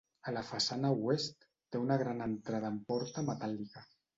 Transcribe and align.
A 0.29 0.31
la 0.35 0.41
façana 0.45 0.89
oest, 1.01 1.45
té 1.75 1.83
una 1.83 1.99
gran 2.05 2.25
entrada 2.29 2.73
amb 2.73 2.89
porta 2.91 3.29
metàl·lica. 3.33 3.89